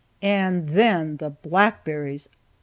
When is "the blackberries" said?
1.17-2.27